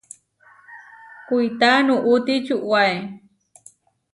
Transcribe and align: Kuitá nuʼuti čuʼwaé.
Kuitá 1.27 1.71
nuʼuti 1.85 2.33
čuʼwaé. 2.45 2.95